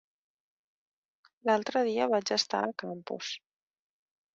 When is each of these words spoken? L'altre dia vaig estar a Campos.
L'altre 1.49 1.85
dia 1.91 2.11
vaig 2.17 2.35
estar 2.41 2.67
a 2.67 2.77
Campos. 2.87 3.35